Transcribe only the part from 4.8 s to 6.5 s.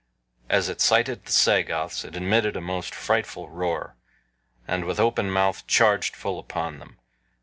with open mouth charged full